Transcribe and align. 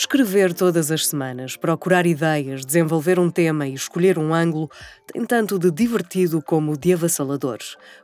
Escrever 0.00 0.54
todas 0.54 0.90
as 0.90 1.08
semanas, 1.08 1.58
procurar 1.58 2.06
ideias, 2.06 2.64
desenvolver 2.64 3.18
um 3.18 3.30
tema 3.30 3.66
e 3.68 3.74
escolher 3.74 4.18
um 4.18 4.32
ângulo 4.32 4.70
tem 5.12 5.26
tanto 5.26 5.58
de 5.58 5.70
divertido 5.70 6.40
como 6.40 6.74
de 6.74 6.94
avassalador. 6.94 7.58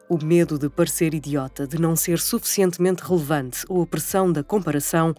O 0.07 0.23
medo 0.23 0.59
de 0.59 0.69
parecer 0.69 1.15
idiota, 1.15 1.67
de 1.67 1.81
não 1.81 1.97
ser 1.97 2.19
suficientemente 2.19 3.03
relevante 3.03 3.65
ou 3.67 3.81
a 3.81 3.87
pressão 3.87 4.31
da 4.31 4.45
comparação, 4.45 5.15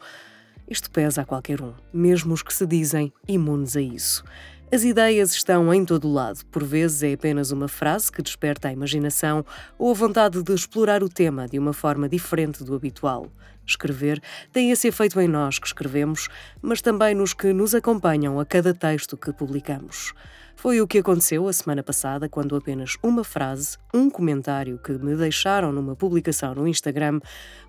isto 0.70 0.92
pesa 0.92 1.24
a 1.24 1.26
qualquer 1.26 1.64
um, 1.64 1.74
mesmo 1.92 2.32
os 2.36 2.44
que 2.44 2.54
se 2.54 2.68
dizem 2.68 3.12
imunes 3.28 3.76
a 3.76 3.82
isso. 3.82 4.24
As 4.70 4.84
ideias 4.84 5.32
estão 5.32 5.74
em 5.74 5.86
todo 5.86 6.12
lado. 6.12 6.46
Por 6.48 6.62
vezes 6.62 7.02
é 7.02 7.14
apenas 7.14 7.52
uma 7.52 7.70
frase 7.70 8.12
que 8.12 8.22
desperta 8.22 8.68
a 8.68 8.74
imaginação 8.74 9.46
ou 9.80 9.92
a 9.92 9.94
vontade 9.94 10.44
de 10.44 10.54
explorar 10.54 11.02
o 11.02 11.08
tema 11.08 11.48
de 11.48 11.58
uma 11.58 11.72
forma 11.72 12.10
diferente 12.10 12.66
do 12.66 12.76
habitual. 12.76 13.32
Escrever 13.66 14.22
tem 14.52 14.70
esse 14.70 14.90
efeito 14.90 15.22
em 15.22 15.28
nós 15.28 15.58
que 15.58 15.68
escrevemos, 15.68 16.28
mas 16.62 16.82
também 16.82 17.16
nos 17.16 17.34
que 17.34 17.54
nos 17.54 17.74
acompanham 17.74 18.42
a 18.42 18.46
cada 18.46 18.74
texto 18.74 19.16
que 19.16 19.32
publicamos. 19.32 20.14
Foi 20.60 20.82
o 20.82 20.88
que 20.88 20.98
aconteceu 20.98 21.48
a 21.48 21.54
semana 21.54 21.84
passada, 21.84 22.28
quando 22.28 22.56
apenas 22.56 22.98
uma 23.04 23.24
frase, 23.24 23.78
um 23.94 24.10
comentário 24.10 24.80
que 24.80 24.92
me 24.94 25.16
deixaram 25.16 25.72
numa 25.72 25.96
publicação 25.96 26.56
no 26.56 26.68
Instagram, 26.68 27.20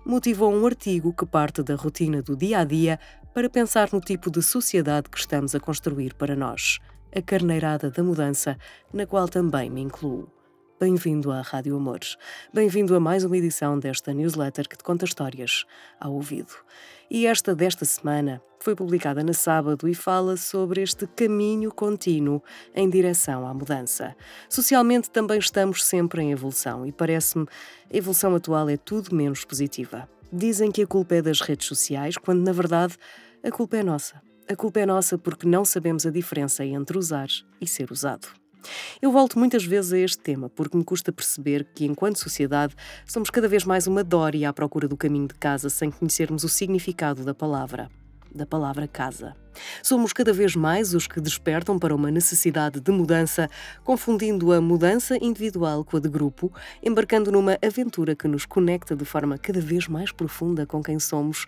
motivou 0.03 0.51
um 0.51 0.65
artigo 0.65 1.13
que 1.13 1.23
parte 1.23 1.61
da 1.61 1.75
rotina 1.75 2.23
do 2.23 2.35
dia 2.35 2.61
a 2.61 2.63
dia 2.63 2.99
para 3.33 3.49
pensar 3.49 3.89
no 3.93 4.01
tipo 4.01 4.31
de 4.31 4.41
sociedade 4.41 5.09
que 5.09 5.17
estamos 5.17 5.53
a 5.53 5.59
construir 5.59 6.13
para 6.15 6.35
nós, 6.35 6.79
a 7.15 7.21
carneirada 7.21 7.89
da 7.91 8.03
mudança, 8.03 8.57
na 8.93 9.05
qual 9.05 9.27
também 9.27 9.69
me 9.69 9.81
incluo. 9.81 10.29
Bem-vindo 10.79 11.29
à 11.31 11.41
Rádio 11.41 11.75
Amores. 11.75 12.15
Bem-vindo 12.53 12.95
a 12.95 12.99
mais 12.99 13.25
uma 13.25 13.37
edição 13.37 13.77
desta 13.77 14.13
newsletter 14.13 14.67
que 14.67 14.77
te 14.77 14.83
conta 14.83 15.05
histórias 15.05 15.65
ao 15.99 16.13
ouvido. 16.13 16.53
E 17.11 17.27
esta 17.27 17.53
desta 17.53 17.83
semana 17.83 18.41
foi 18.61 18.75
publicada 18.75 19.23
na 19.23 19.33
sábado 19.33 19.87
e 19.87 19.93
fala 19.93 20.37
sobre 20.37 20.81
este 20.81 21.05
caminho 21.05 21.71
contínuo 21.71 22.41
em 22.73 22.89
direção 22.89 23.45
à 23.45 23.53
mudança. 23.53 24.15
Socialmente 24.49 25.09
também 25.09 25.37
estamos 25.37 25.83
sempre 25.83 26.21
em 26.21 26.31
evolução 26.31 26.85
e 26.85 26.91
parece-me 26.91 27.45
a 27.93 27.97
evolução 27.97 28.33
atual 28.33 28.69
é 28.69 28.77
tudo 28.77 29.13
menos 29.13 29.43
positiva. 29.43 30.07
Dizem 30.31 30.71
que 30.71 30.83
a 30.83 30.87
culpa 30.87 31.15
é 31.15 31.21
das 31.23 31.41
redes 31.41 31.67
sociais, 31.67 32.15
quando 32.15 32.43
na 32.43 32.51
verdade 32.51 32.95
a 33.43 33.49
culpa 33.49 33.77
é 33.77 33.83
nossa. 33.83 34.21
A 34.47 34.55
culpa 34.55 34.79
é 34.79 34.85
nossa 34.85 35.17
porque 35.17 35.47
não 35.47 35.65
sabemos 35.65 36.05
a 36.05 36.11
diferença 36.11 36.63
entre 36.63 36.97
usar 36.97 37.27
e 37.59 37.65
ser 37.65 37.91
usado. 37.91 38.27
Eu 39.01 39.11
volto 39.11 39.39
muitas 39.39 39.63
vezes 39.63 39.91
a 39.91 39.97
este 39.97 40.19
tema 40.19 40.47
porque 40.47 40.77
me 40.77 40.83
custa 40.83 41.11
perceber 41.11 41.65
que, 41.73 41.85
enquanto 41.85 42.19
sociedade, 42.19 42.75
somos 43.07 43.31
cada 43.31 43.47
vez 43.47 43.63
mais 43.63 43.87
uma 43.87 44.03
dória 44.03 44.49
à 44.49 44.53
procura 44.53 44.87
do 44.87 44.97
caminho 44.97 45.27
de 45.27 45.33
casa 45.33 45.69
sem 45.69 45.89
conhecermos 45.89 46.43
o 46.43 46.49
significado 46.49 47.23
da 47.23 47.33
palavra. 47.33 47.89
Da 48.33 48.45
palavra 48.45 48.87
casa. 48.87 49.35
Somos 49.81 50.13
cada 50.13 50.31
vez 50.31 50.55
mais 50.55 50.93
os 50.93 51.07
que 51.07 51.19
despertam 51.19 51.79
para 51.79 51.95
uma 51.95 52.11
necessidade 52.11 52.79
de 52.79 52.91
mudança, 52.91 53.49
confundindo 53.83 54.53
a 54.53 54.61
mudança 54.61 55.17
individual 55.17 55.83
com 55.83 55.97
a 55.97 55.99
de 55.99 56.09
grupo, 56.09 56.53
embarcando 56.83 57.31
numa 57.31 57.57
aventura 57.61 58.15
que 58.15 58.27
nos 58.27 58.45
conecta 58.45 58.95
de 58.95 59.03
forma 59.03 59.37
cada 59.37 59.59
vez 59.59 59.87
mais 59.87 60.11
profunda 60.11 60.65
com 60.65 60.83
quem 60.83 60.99
somos 60.99 61.45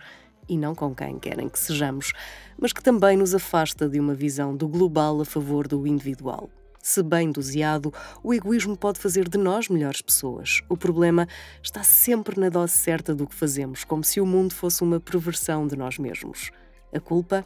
e 0.48 0.58
não 0.58 0.74
com 0.74 0.94
quem 0.94 1.18
querem 1.18 1.48
que 1.48 1.58
sejamos, 1.58 2.12
mas 2.58 2.72
que 2.72 2.82
também 2.82 3.16
nos 3.16 3.34
afasta 3.34 3.88
de 3.88 4.00
uma 4.00 4.14
visão 4.14 4.56
do 4.56 4.66
global 4.66 5.20
a 5.20 5.24
favor 5.24 5.68
do 5.68 5.86
individual. 5.86 6.50
Se 6.82 7.00
bem 7.00 7.30
doseado, 7.30 7.94
o 8.24 8.34
egoísmo 8.34 8.76
pode 8.76 8.98
fazer 8.98 9.28
de 9.28 9.38
nós 9.38 9.68
melhores 9.68 10.02
pessoas. 10.02 10.62
O 10.68 10.76
problema 10.76 11.28
está 11.62 11.84
sempre 11.84 12.40
na 12.40 12.48
dose 12.48 12.72
certa 12.72 13.14
do 13.14 13.24
que 13.24 13.36
fazemos, 13.36 13.84
como 13.84 14.02
se 14.02 14.20
o 14.20 14.26
mundo 14.26 14.52
fosse 14.52 14.82
uma 14.82 14.98
perversão 14.98 15.64
de 15.64 15.76
nós 15.76 15.96
mesmos. 15.96 16.50
A 16.94 17.00
culpa? 17.00 17.42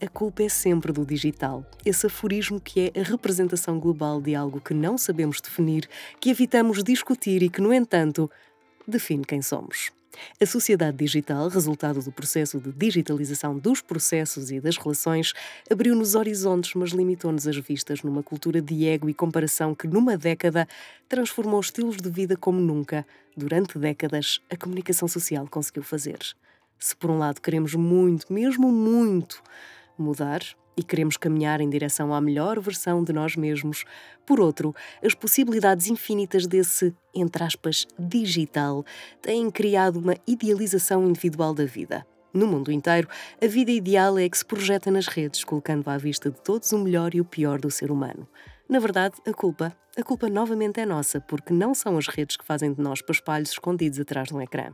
A 0.00 0.08
culpa 0.08 0.42
é 0.42 0.48
sempre 0.48 0.92
do 0.92 1.06
digital, 1.06 1.64
esse 1.86 2.08
aforismo 2.08 2.60
que 2.60 2.90
é 2.92 3.00
a 3.00 3.04
representação 3.04 3.78
global 3.78 4.20
de 4.20 4.34
algo 4.34 4.60
que 4.60 4.74
não 4.74 4.98
sabemos 4.98 5.40
definir, 5.40 5.88
que 6.20 6.30
evitamos 6.30 6.82
discutir 6.82 7.40
e 7.44 7.48
que, 7.48 7.60
no 7.60 7.72
entanto, 7.72 8.28
define 8.88 9.24
quem 9.24 9.40
somos. 9.40 9.92
A 10.40 10.46
sociedade 10.46 10.96
digital, 10.96 11.46
resultado 11.46 12.02
do 12.02 12.10
processo 12.10 12.58
de 12.58 12.72
digitalização 12.72 13.56
dos 13.56 13.80
processos 13.80 14.50
e 14.50 14.58
das 14.58 14.76
relações, 14.76 15.32
abriu-nos 15.70 16.16
horizontes, 16.16 16.74
mas 16.74 16.90
limitou-nos 16.90 17.46
as 17.46 17.56
vistas 17.56 18.02
numa 18.02 18.24
cultura 18.24 18.60
de 18.60 18.84
ego 18.84 19.08
e 19.08 19.14
comparação 19.14 19.76
que, 19.76 19.86
numa 19.86 20.16
década, 20.16 20.66
transformou 21.08 21.60
estilos 21.60 21.98
de 21.98 22.10
vida 22.10 22.36
como 22.36 22.58
nunca, 22.58 23.06
durante 23.36 23.78
décadas, 23.78 24.40
a 24.50 24.56
comunicação 24.56 25.06
social 25.06 25.46
conseguiu 25.48 25.84
fazer. 25.84 26.18
Se 26.78 26.94
por 26.94 27.10
um 27.10 27.18
lado 27.18 27.40
queremos 27.40 27.74
muito, 27.74 28.32
mesmo 28.32 28.70
muito, 28.70 29.42
mudar, 29.98 30.42
e 30.78 30.82
queremos 30.82 31.16
caminhar 31.16 31.60
em 31.60 31.68
direção 31.68 32.14
à 32.14 32.20
melhor 32.20 32.60
versão 32.60 33.02
de 33.02 33.12
nós 33.12 33.34
mesmos. 33.34 33.84
Por 34.24 34.38
outro, 34.38 34.72
as 35.04 35.12
possibilidades 35.12 35.88
infinitas 35.88 36.46
desse, 36.46 36.94
entre 37.12 37.42
aspas, 37.42 37.84
digital 37.98 38.84
têm 39.20 39.50
criado 39.50 39.98
uma 39.98 40.14
idealização 40.24 41.08
individual 41.08 41.52
da 41.52 41.64
vida. 41.64 42.06
No 42.32 42.46
mundo 42.46 42.70
inteiro, 42.70 43.08
a 43.42 43.46
vida 43.48 43.72
ideal 43.72 44.16
é 44.16 44.28
que 44.28 44.38
se 44.38 44.44
projeta 44.44 44.88
nas 44.88 45.08
redes, 45.08 45.42
colocando 45.42 45.88
à 45.88 45.98
vista 45.98 46.30
de 46.30 46.40
todos 46.40 46.70
o 46.70 46.78
melhor 46.78 47.12
e 47.12 47.20
o 47.20 47.24
pior 47.24 47.58
do 47.58 47.72
ser 47.72 47.90
humano. 47.90 48.28
Na 48.68 48.78
verdade, 48.78 49.16
a 49.26 49.32
culpa 49.32 49.74
a 49.98 50.02
culpa 50.04 50.28
novamente 50.28 50.78
é 50.78 50.86
nossa, 50.86 51.20
porque 51.20 51.52
não 51.52 51.74
são 51.74 51.98
as 51.98 52.06
redes 52.06 52.36
que 52.36 52.44
fazem 52.44 52.72
de 52.72 52.80
nós 52.80 53.02
paspalhos 53.02 53.50
escondidos 53.50 53.98
atrás 53.98 54.28
de 54.28 54.34
um 54.34 54.40
ecrã. 54.40 54.70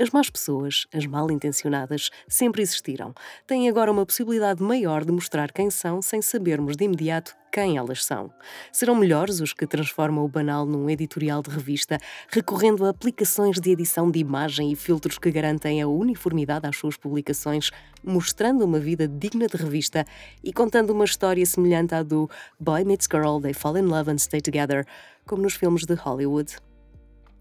As 0.00 0.10
más 0.10 0.30
pessoas, 0.30 0.86
as 0.94 1.04
mal 1.04 1.28
intencionadas, 1.32 2.10
sempre 2.28 2.62
existiram. 2.62 3.12
Têm 3.44 3.68
agora 3.68 3.90
uma 3.90 4.06
possibilidade 4.06 4.62
maior 4.62 5.04
de 5.04 5.10
mostrar 5.10 5.50
quem 5.50 5.68
são 5.68 6.00
sem 6.00 6.22
sabermos 6.22 6.76
de 6.76 6.84
imediato 6.84 7.34
quem 7.50 7.76
elas 7.76 8.04
são. 8.04 8.30
Serão 8.72 8.94
melhores 8.94 9.40
os 9.40 9.52
que 9.52 9.66
transformam 9.66 10.24
o 10.24 10.28
banal 10.28 10.66
num 10.66 10.88
editorial 10.88 11.42
de 11.42 11.50
revista, 11.50 11.98
recorrendo 12.30 12.84
a 12.84 12.90
aplicações 12.90 13.58
de 13.58 13.70
edição 13.70 14.10
de 14.10 14.18
imagem 14.18 14.72
e 14.72 14.76
filtros 14.76 15.18
que 15.18 15.30
garantem 15.30 15.82
a 15.82 15.88
uniformidade 15.88 16.66
às 16.66 16.76
suas 16.76 16.96
publicações, 16.96 17.70
mostrando 18.02 18.64
uma 18.64 18.78
vida 18.78 19.08
digna 19.08 19.46
de 19.46 19.56
revista 19.56 20.04
e 20.42 20.52
contando 20.52 20.90
uma 20.90 21.04
história 21.04 21.44
semelhante 21.44 21.94
à 21.94 22.02
do 22.02 22.28
Boy 22.60 22.84
Meets 22.84 23.08
Girl, 23.10 23.40
They 23.40 23.54
Fall 23.54 23.78
in 23.78 23.86
Love 23.86 24.10
and 24.10 24.18
Stay 24.18 24.40
Together, 24.68 24.86
como 25.26 25.42
nos 25.42 25.54
filmes 25.54 25.84
de 25.84 25.94
Hollywood 25.94 26.56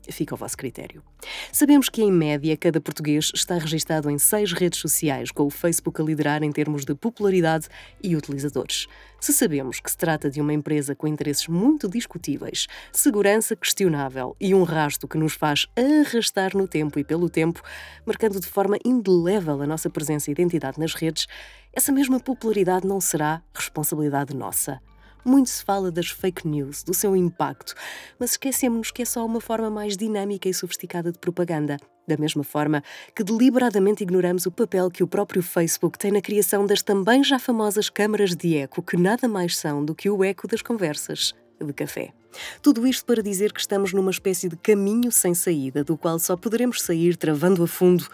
fica 0.10 0.34
ao 0.34 0.38
vosso 0.38 0.56
critério. 0.56 1.04
Sabemos 1.52 1.90
que, 1.90 2.02
em 2.02 2.10
média, 2.10 2.56
cada 2.56 2.80
português 2.80 3.30
está 3.36 3.56
registado 3.56 4.10
em 4.10 4.18
seis 4.18 4.54
redes 4.54 4.80
sociais, 4.80 5.32
com 5.32 5.44
o 5.44 5.50
Facebook 5.50 6.02
a 6.02 6.06
liderar 6.06 6.44
em 6.44 6.52
termos 6.52 6.86
de 6.86 6.96
popularidade 6.96 7.68
e 8.02 8.16
utilizadores. 8.16 8.88
Se 9.20 9.34
sabemos 9.34 9.82
que 9.82 9.92
se 9.92 9.98
trata 9.98 10.30
de 10.30 10.40
uma 10.40 10.54
empresa 10.54 10.96
com 10.96 11.08
interesses 11.08 11.50
muito 11.50 11.90
discutíveis, 11.90 12.68
segurança 12.94 13.54
questionável 13.54 14.34
e 14.40 14.56
um 14.56 14.64
rasto 14.64 15.10
que 15.10 15.18
nos 15.18 15.34
faz 15.34 15.68
arrastar 15.76 16.56
no 16.56 16.70
tempo 16.70 16.98
e 17.00 17.04
pelo 17.04 17.30
tempo, 17.30 17.62
marcando 18.06 18.40
de 18.40 18.48
forma 18.48 18.78
indelével 18.86 19.62
a 19.62 19.68
nossa 19.68 19.90
presença 19.90 20.32
e 20.32 20.32
identidade 20.32 20.80
nas 20.80 20.94
redes, 20.94 21.28
essa 21.74 21.92
mesma 21.92 22.18
popularidade 22.18 22.88
não 22.88 23.02
será 23.02 23.42
responsabilidade 23.54 24.34
nossa. 24.34 24.80
Muito 25.28 25.50
se 25.50 25.62
fala 25.62 25.92
das 25.92 26.08
fake 26.08 26.48
news, 26.48 26.84
do 26.84 26.94
seu 26.94 27.14
impacto, 27.14 27.76
mas 28.18 28.32
esquecemos 28.32 28.92
que 28.92 29.02
é 29.02 29.06
só 29.06 29.26
uma 29.26 29.42
forma 29.42 29.70
mais 29.70 29.98
dinâmica 29.98 30.48
e 30.48 30.54
sofisticada 30.54 31.12
de 31.12 31.20
propaganda. 31.20 31.76
Da 32.08 32.16
mesma 32.16 32.46
forma 32.46 32.82
que 33.14 33.26
deliberadamente 33.26 34.04
ignoramos 34.04 34.46
o 34.46 34.52
papel 34.52 34.90
que 34.90 35.04
o 35.04 35.08
próprio 35.08 35.44
Facebook 35.44 36.00
tem 36.00 36.14
na 36.14 36.22
criação 36.22 36.66
das 36.66 36.82
também 36.82 37.26
já 37.26 37.38
famosas 37.38 37.90
câmaras 37.90 38.38
de 38.38 38.56
eco, 38.56 38.82
que 38.82 38.96
nada 38.96 39.28
mais 39.28 39.58
são 39.58 39.84
do 39.84 39.94
que 39.94 40.10
o 40.10 40.24
eco 40.24 40.48
das 40.48 40.62
conversas 40.62 41.36
de 41.60 41.74
café. 41.74 42.14
Tudo 42.62 42.88
isto 42.88 43.06
para 43.06 43.22
dizer 43.22 43.52
que 43.52 43.60
estamos 43.60 43.92
numa 43.92 44.12
espécie 44.12 44.48
de 44.48 44.56
caminho 44.56 45.12
sem 45.12 45.34
saída, 45.34 45.84
do 45.84 45.98
qual 45.98 46.20
só 46.20 46.38
poderemos 46.38 46.82
sair 46.82 47.18
travando 47.18 47.62
a 47.62 47.68
fundo 47.68 48.08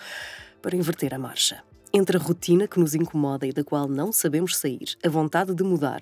para 0.64 0.76
inverter 0.76 1.14
a 1.14 1.20
marcha 1.20 1.62
entre 1.94 2.18
a 2.18 2.20
rotina 2.20 2.68
que 2.68 2.80
nos 2.80 2.96
incomoda 2.96 3.46
e 3.46 3.54
da 3.54 3.64
qual 3.64 3.88
não 3.88 4.12
sabemos 4.12 4.58
sair, 4.58 4.98
a 5.06 5.10
vontade 5.10 5.54
de 5.54 5.64
mudar 5.64 6.02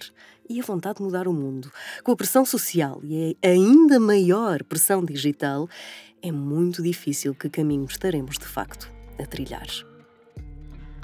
e 0.49 0.59
a 0.59 0.63
vontade 0.63 0.97
de 0.97 1.03
mudar 1.03 1.27
o 1.27 1.33
mundo, 1.33 1.69
com 2.03 2.13
a 2.13 2.15
pressão 2.15 2.45
social 2.45 3.01
e 3.03 3.37
a 3.43 3.47
ainda 3.47 3.99
maior 3.99 4.63
pressão 4.63 5.03
digital, 5.03 5.67
é 6.21 6.31
muito 6.31 6.81
difícil 6.81 7.35
que 7.35 7.49
caminho 7.49 7.85
estaremos 7.85 8.37
de 8.37 8.45
facto 8.45 8.91
a 9.19 9.25
trilhar. 9.25 9.67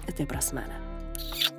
Até 0.07 0.25
para 0.25 0.37
a 0.37 0.41
semana. 0.41 1.56